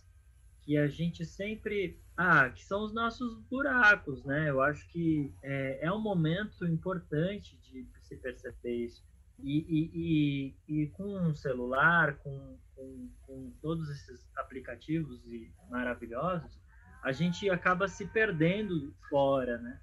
[0.61, 4.49] que a gente sempre ah, que são os nossos buracos, né?
[4.49, 9.03] Eu acho que é, é um momento importante de se perceber isso.
[9.43, 15.21] E, e, e, e com um celular, com, com, com, todos esses aplicativos
[15.69, 16.59] maravilhosos,
[17.03, 19.79] a gente acaba se perdendo fora, né?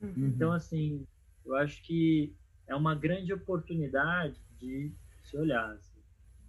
[0.00, 0.12] Uhum.
[0.16, 1.06] Então, assim,
[1.44, 2.34] eu acho que
[2.66, 4.92] é uma grande oportunidade de
[5.24, 5.70] se olhar.
[5.72, 5.98] Assim.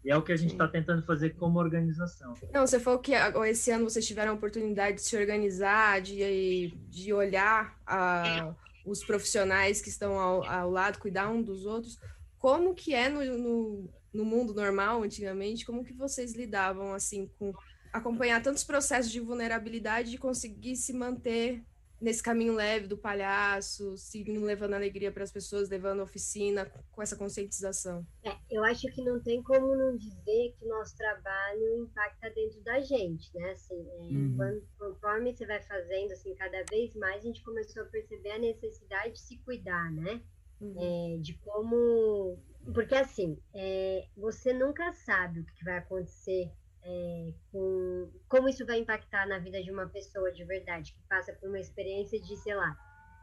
[0.03, 2.33] E é o que a gente está tentando fazer como organização.
[2.53, 3.13] Não, você falou que
[3.47, 8.53] esse ano vocês tiveram a oportunidade de se organizar, de, de olhar a,
[8.85, 11.99] os profissionais que estão ao, ao lado, cuidar um dos outros
[12.39, 17.53] como que é no, no, no, mundo normal, antigamente, como que vocês lidavam, assim, com
[17.91, 21.63] acompanhar tantos processos de vulnerabilidade e conseguir se manter
[22.01, 27.15] nesse caminho leve do palhaço, seguindo levando alegria para as pessoas, levando oficina com essa
[27.15, 28.05] conscientização?
[28.23, 32.61] É, eu acho que não tem como não dizer que o nosso trabalho impacta dentro
[32.61, 33.51] da gente, né?
[33.51, 34.33] Assim, é, uhum.
[34.37, 38.39] quando, conforme você vai fazendo, assim, cada vez mais a gente começou a perceber a
[38.39, 40.21] necessidade de se cuidar, né?
[40.61, 41.15] Uhum.
[41.15, 42.37] É, de como,
[42.73, 46.51] porque assim, é, você nunca sabe o que vai acontecer
[46.83, 51.33] é, com como isso vai impactar na vida de uma pessoa de verdade, que passa
[51.33, 52.77] por uma experiência de, sei lá,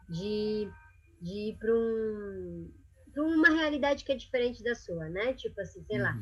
[0.09, 0.71] de,
[1.21, 2.71] de ir para um,
[3.17, 5.35] uma realidade que é diferente da sua, né?
[5.35, 6.03] Tipo assim, sei uhum.
[6.03, 6.19] lá,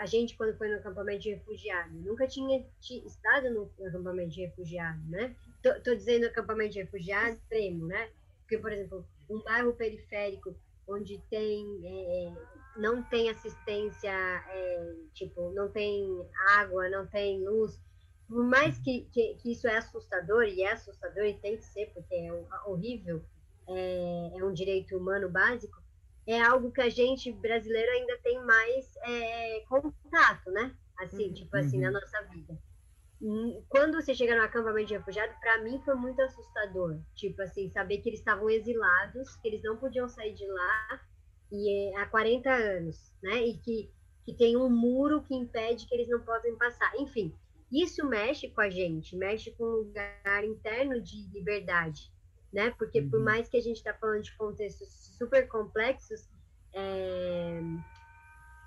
[0.00, 5.02] a gente quando foi no acampamento de refugiado, nunca tinha estado no acampamento de refugiado,
[5.08, 5.34] né?
[5.62, 8.10] Tô, tô dizendo acampamento de refugiado extremo, né?
[8.52, 10.54] Porque, por exemplo, um bairro periférico
[10.86, 12.34] onde tem é,
[12.76, 16.04] não tem assistência, é, tipo, não tem
[16.50, 17.80] água, não tem luz,
[18.28, 21.92] por mais que, que, que, isso é assustador, e é assustador e tem que ser,
[21.94, 22.30] porque é
[22.66, 23.24] horrível,
[23.68, 25.82] é, é um direito humano básico,
[26.26, 30.76] é algo que a gente brasileiro ainda tem mais é, contato, né?
[30.98, 31.34] Assim, uhum.
[31.34, 31.94] tipo assim, na uhum.
[31.94, 32.58] nossa vida.
[33.22, 36.98] Hum, quando você chega no acampamento de refugiado, para mim foi muito assustador.
[37.14, 41.00] Tipo assim, saber que eles estavam exilados, que eles não podiam sair de lá,
[41.52, 43.46] e é há 40 anos, né?
[43.46, 43.92] E que,
[44.24, 46.92] que tem um muro que impede que eles não possam passar.
[46.96, 47.32] Enfim,
[47.70, 52.10] isso mexe com a gente, mexe com um lugar interno de liberdade,
[52.52, 52.70] né?
[52.72, 53.10] Porque uhum.
[53.10, 56.28] por mais que a gente está falando de contextos super complexos,
[56.74, 57.60] é...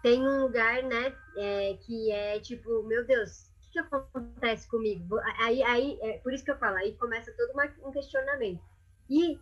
[0.02, 1.14] tem um lugar, né?
[1.36, 5.20] É, que é tipo, meu Deus, o que, acontece comigo?
[5.40, 8.62] Aí, aí, é, por isso que eu falo, aí começa todo uma, um questionamento.
[9.10, 9.40] E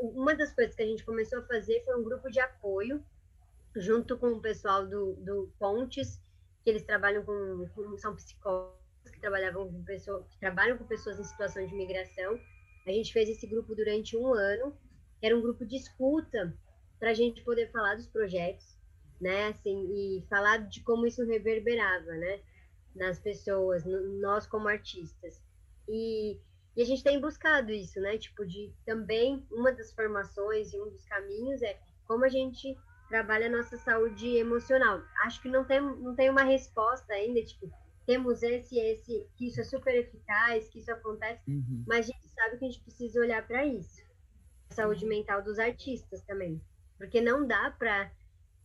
[0.00, 3.04] uma das coisas que a gente começou a fazer foi um grupo de apoio,
[3.76, 6.20] junto com o pessoal do, do Pontes,
[6.64, 8.76] que eles trabalham com, com são psicólogos
[9.12, 12.40] que trabalhavam com pessoas, que trabalham com pessoas em situação de imigração.
[12.86, 14.76] A gente fez esse grupo durante um ano,
[15.22, 16.56] era um grupo de escuta
[16.98, 18.76] para a gente poder falar dos projetos,
[19.20, 22.40] né, assim, e falar de como isso reverberava, né,
[22.96, 25.42] nas pessoas, nós como artistas.
[25.88, 26.40] E
[26.76, 28.18] e a gente tem buscado isso, né?
[28.18, 32.76] Tipo, de também uma das formações e um dos caminhos é como a gente
[33.08, 35.00] trabalha a nossa saúde emocional.
[35.24, 37.72] Acho que não tem, não tem uma resposta ainda, tipo,
[38.04, 41.82] temos esse esse, que isso é super eficaz, que isso acontece, uhum.
[41.86, 44.04] mas a gente sabe que a gente precisa olhar para isso.
[44.70, 45.08] A saúde uhum.
[45.08, 46.60] mental dos artistas também.
[46.98, 48.12] Porque não dá para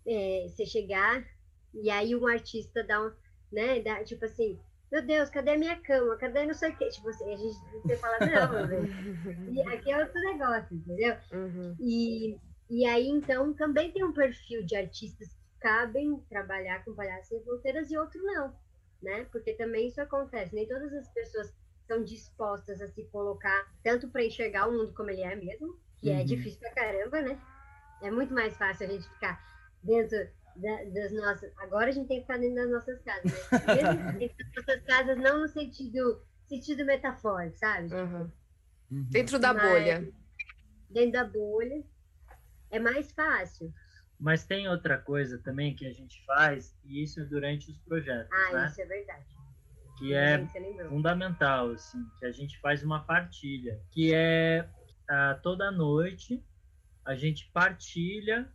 [0.05, 1.25] é, você chegar
[1.73, 3.11] e aí um artista dá um,
[3.51, 4.59] né, dá, tipo assim,
[4.91, 6.17] meu Deus, cadê a minha cama?
[6.17, 6.89] Cadê não sei o quê?
[6.89, 9.53] Tipo assim, a gente, você fala, não, velho.
[9.53, 11.15] E aqui é outro negócio, entendeu?
[11.31, 11.75] Uhum.
[11.79, 12.37] E,
[12.69, 17.41] e aí, então, também tem um perfil de artistas que cabem trabalhar com palhaços sem
[17.41, 18.53] fronteiras e outro não,
[19.01, 19.25] né?
[19.31, 20.53] Porque também isso acontece.
[20.53, 25.09] Nem todas as pessoas estão dispostas a se colocar tanto para enxergar o mundo como
[25.09, 26.19] ele é mesmo, que é uhum.
[26.19, 27.39] é difícil pra caramba, né?
[28.01, 29.41] É muito mais fácil a gente ficar
[29.83, 31.51] dentro da, das nossas.
[31.57, 33.75] Agora a gente tem que ficar dentro das nossas casas, né?
[33.75, 37.93] Mesmo dentro das nossas casas, não no sentido, sentido metafórico, sabe?
[37.93, 38.31] Uhum.
[38.91, 39.07] Uhum.
[39.09, 40.13] Dentro da Mas, bolha.
[40.89, 41.83] Dentro da bolha.
[42.69, 43.73] É mais fácil.
[44.19, 48.31] Mas tem outra coisa também que a gente faz, e isso durante os projetos.
[48.31, 48.67] Ah, né?
[48.67, 49.25] isso é verdade.
[49.97, 50.47] Que é
[50.87, 54.67] fundamental, assim, que a gente faz uma partilha, que é
[55.09, 56.43] ah, toda noite
[57.05, 58.51] a gente partilha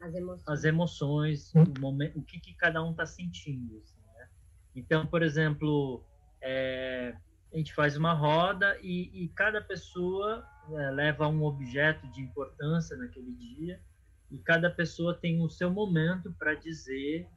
[0.00, 3.78] as emoções, as emoções o, momento, o que, que cada um está sentindo.
[3.78, 4.28] Assim, né?
[4.74, 6.04] Então, por exemplo,
[6.42, 7.14] é,
[7.52, 12.96] a gente faz uma roda e, e cada pessoa é, leva um objeto de importância
[12.96, 13.80] naquele dia
[14.30, 17.28] e cada pessoa tem o seu momento para dizer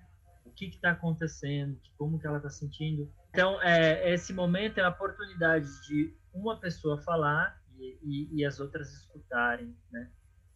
[0.45, 3.11] o que está acontecendo, como que ela está sentindo.
[3.29, 8.59] Então, é, esse momento é a oportunidade de uma pessoa falar e, e, e as
[8.59, 10.09] outras escutarem, né?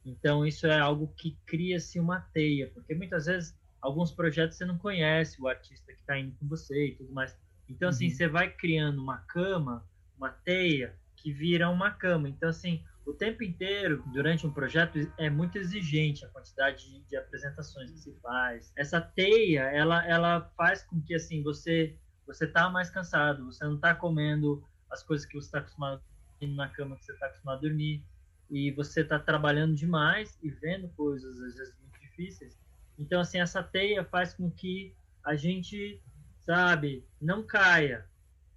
[0.06, 4.78] Então, isso é algo que cria-se uma teia, porque muitas vezes alguns projetos você não
[4.78, 7.38] conhece o artista que está indo com você e tudo mais.
[7.70, 8.16] Então, assim, uhum.
[8.16, 9.86] você vai criando uma cama,
[10.18, 12.30] uma teia, que vira uma cama.
[12.30, 17.18] Então, assim, o tempo inteiro, durante um projeto, é muito exigente a quantidade de, de
[17.18, 18.72] apresentações que se faz.
[18.78, 23.76] Essa teia, ela, ela faz com que, assim, você você tá mais cansado, você não
[23.76, 26.02] está comendo as coisas que você está acostumado
[26.42, 28.04] na cama que você está acostumado a dormir
[28.50, 32.58] e você está trabalhando demais e vendo coisas às vezes muito difíceis.
[32.98, 34.94] Então assim essa teia faz com que
[35.24, 36.02] a gente
[36.42, 38.06] sabe não caia.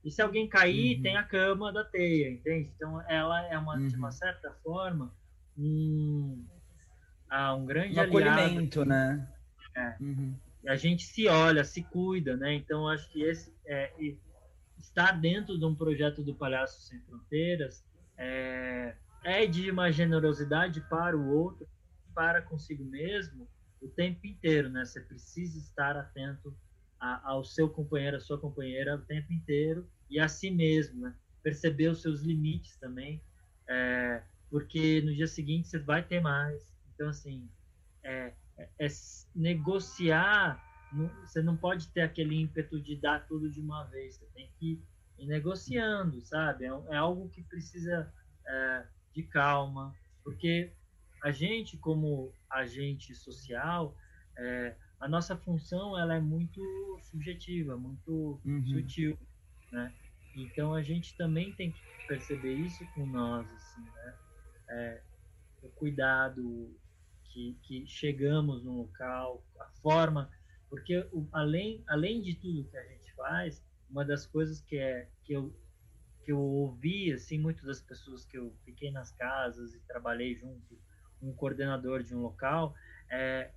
[0.05, 1.03] E se alguém cair uhum.
[1.03, 2.71] tem a cama da teia, entende?
[2.75, 3.89] Então ela é uma uhum.
[3.89, 4.13] de uma uhum.
[4.13, 5.13] certa forma
[5.57, 6.45] um
[7.29, 9.29] ah, um grande um acolhimento, né?
[9.77, 9.97] É.
[10.01, 10.35] Uhum.
[10.67, 12.55] A gente se olha, se cuida, né?
[12.55, 13.93] Então acho que esse é,
[14.79, 17.85] estar dentro de um projeto do Palhaço Sem Fronteiras
[18.17, 21.69] é, é de uma generosidade para o outro,
[22.15, 23.49] para consigo mesmo,
[23.81, 24.85] o tempo inteiro, né?
[24.85, 26.57] Você precisa estar atento
[26.99, 31.15] a, ao seu companheiro, à sua companheira o tempo inteiro e a si mesmo, né?
[31.43, 33.23] Perceber os seus limites também,
[33.69, 36.63] é, porque no dia seguinte você vai ter mais.
[36.95, 37.49] Então, assim,
[38.03, 38.35] é,
[38.79, 38.87] é,
[39.35, 40.63] negociar,
[41.25, 44.83] você não pode ter aquele ímpeto de dar tudo de uma vez, você tem que
[45.19, 46.67] ir negociando, sabe?
[46.67, 48.13] É, é algo que precisa
[48.47, 50.73] é, de calma, porque
[51.23, 53.95] a gente, como agente social,
[54.37, 56.61] é, a nossa função ela é muito
[57.03, 58.67] subjetiva, muito uhum.
[58.67, 59.19] sutil,
[59.73, 59.93] né?
[60.37, 64.15] Então a gente também tem que perceber isso com nós, assim, né?
[64.69, 65.03] É,
[65.63, 66.75] o cuidado
[67.25, 70.31] que, que chegamos no local, a forma,
[70.69, 75.09] porque o, além além de tudo que a gente faz, uma das coisas que é
[75.25, 75.55] que eu
[76.25, 80.79] que eu ouvi assim muitas das pessoas que eu fiquei nas casas e trabalhei junto
[81.23, 82.75] um coordenador de um local,
[83.11, 83.53] é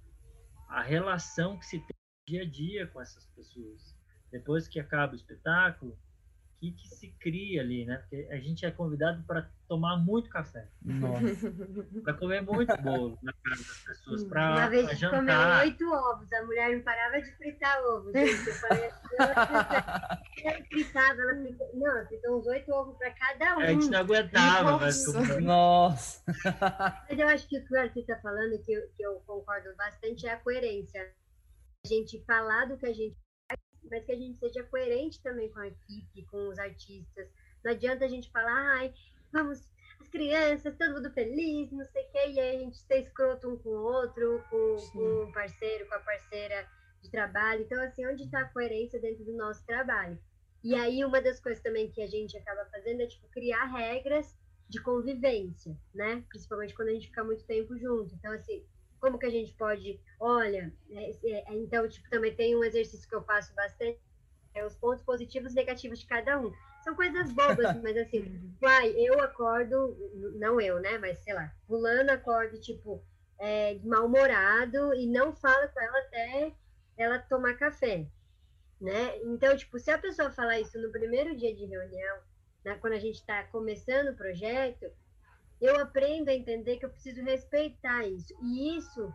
[0.67, 1.95] a relação que se tem
[2.27, 3.95] dia a dia com essas pessoas.
[4.31, 5.97] Depois que acaba o espetáculo,
[6.63, 7.97] que, que se cria ali, né?
[7.97, 10.67] Porque a gente é convidado para tomar muito café.
[12.03, 14.23] Para comer muito bolo na casa das pessoas.
[14.25, 18.13] Pra, Uma vez a comeu oito ovos, a mulher não parava de fritar ovos.
[18.13, 18.47] Gente.
[18.47, 19.15] Eu falei assim,
[20.43, 23.59] ela fritava, ela fritou, não, ela fritou uns oito ovos para cada um.
[23.59, 25.05] A gente não aguentava, mas
[25.41, 26.23] Nossa!
[27.09, 29.75] Mas eu acho que o que o Arthur está falando, que eu, que eu concordo
[29.75, 31.11] bastante, é a coerência.
[31.85, 33.22] A gente falar do que a gente
[33.93, 37.29] mas que a gente seja coerente também com a equipe, com os artistas.
[37.63, 38.91] Não adianta a gente falar, ai,
[39.31, 39.69] vamos,
[40.01, 43.47] as crianças, todo mundo feliz, não sei o quê, e aí a gente ser escroto
[43.47, 46.67] um com o outro, com, com o parceiro, com a parceira
[47.03, 47.61] de trabalho.
[47.61, 50.17] Então, assim, onde está a coerência dentro do nosso trabalho?
[50.63, 54.35] E aí, uma das coisas também que a gente acaba fazendo é, tipo, criar regras
[54.67, 56.23] de convivência, né?
[56.29, 58.15] Principalmente quando a gente fica muito tempo junto.
[58.15, 58.65] Então, assim,
[59.03, 63.13] como que a gente pode, olha, é, é, então, tipo, também tem um exercício que
[63.13, 63.99] eu faço bastante,
[64.55, 66.53] é os pontos positivos e negativos de cada um.
[66.85, 69.93] São coisas bobas, mas assim, pai, eu acordo,
[70.35, 73.03] não eu, né, mas sei lá, fulano acorda, tipo,
[73.37, 76.53] é, mal-humorado e não fala com ela até
[76.95, 78.07] ela tomar café,
[78.79, 79.17] né?
[79.25, 82.19] Então, tipo, se a pessoa falar isso no primeiro dia de reunião,
[82.63, 84.85] né, quando a gente está começando o projeto,
[85.63, 88.33] eu aprendo a entender que eu preciso respeitar isso.
[88.43, 89.13] E isso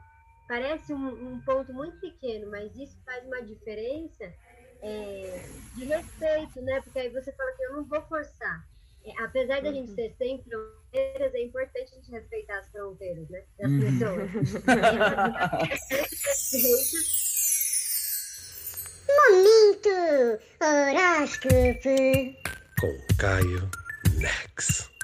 [0.49, 4.33] parece um, um ponto muito pequeno, mas isso faz uma diferença
[4.81, 5.45] é,
[5.77, 6.81] de respeito, né?
[6.81, 8.67] Porque aí você fala que eu não vou forçar.
[9.05, 9.95] É, apesar da gente uhum.
[9.95, 13.45] ser sem fronteiras, é importante a gente respeitar as fronteiras, né?
[13.59, 13.81] Das uhum.
[13.81, 14.31] pessoas.
[19.31, 19.89] Momento
[20.61, 21.97] horóscopo
[22.81, 23.71] com Caio
[24.19, 24.98] Next.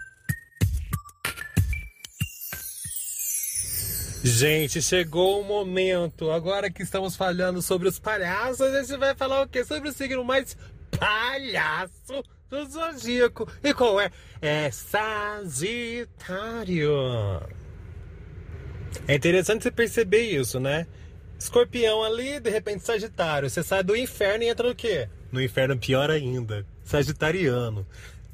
[4.27, 6.31] Gente, chegou o momento.
[6.31, 9.63] Agora que estamos falando sobre os palhaços, a gente vai falar o quê?
[9.63, 10.57] Sobre o signo mais
[10.99, 13.47] palhaço do zodíaco.
[13.63, 14.11] E qual é?
[14.41, 16.09] É Sagitário.
[19.07, 20.87] É interessante você perceber isso, né?
[21.39, 23.51] Escorpião ali, de repente Sagitário.
[23.51, 25.07] Você sai do inferno e entra no quê?
[25.31, 26.65] No inferno pior ainda.
[26.83, 27.87] Sagitariano.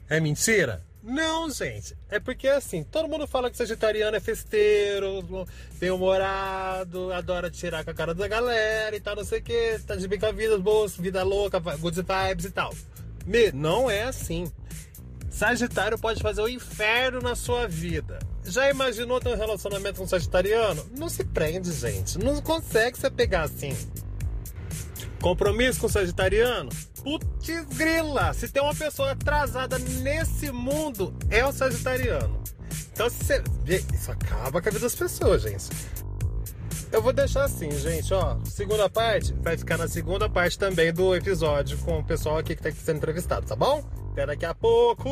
[0.08, 0.84] É mentira?
[1.02, 1.96] Não, gente.
[2.10, 5.46] É porque assim, todo mundo fala que sagitariano é festeiro,
[5.78, 9.96] bem-humorado, adora tirar com a cara da galera e tal, não sei o que, tá
[9.96, 12.74] de bem com a vida, boas, vida louca, good vibes e tal.
[13.26, 14.50] Me, não é assim.
[15.30, 18.18] Sagitário pode fazer o inferno na sua vida.
[18.44, 20.84] Já imaginou ter um relacionamento com um sagitariano?
[20.98, 22.18] Não se prende, gente.
[22.18, 23.74] Não consegue se apegar assim.
[25.20, 26.70] Compromisso com o sagitariano?
[27.02, 28.32] Putz grila!
[28.34, 32.42] Se tem uma pessoa atrasada nesse mundo, é o sagitariano.
[32.92, 33.42] Então, se você.
[33.94, 35.70] Isso acaba com a vida das pessoas, gente.
[36.92, 38.36] Eu vou deixar assim, gente, ó.
[38.44, 42.62] Segunda parte vai ficar na segunda parte também do episódio com o pessoal aqui que
[42.62, 43.84] tá sendo entrevistado, tá bom?
[44.12, 45.08] Até daqui a pouco!